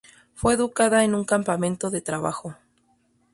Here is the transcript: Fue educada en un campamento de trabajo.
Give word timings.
Fue 0.33 0.55
educada 0.55 1.03
en 1.03 1.13
un 1.13 1.23
campamento 1.25 1.91
de 1.91 2.01
trabajo. 2.01 2.55